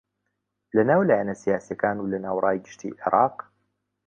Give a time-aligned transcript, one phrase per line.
[0.75, 3.37] لەناو لایەنە سیاسییەکان و لەناو ڕای گشتی عێراق